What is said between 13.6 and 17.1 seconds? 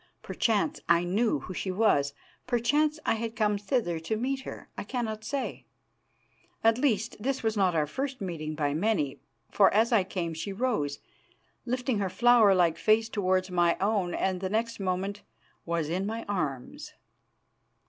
own, and next moment was in my arms.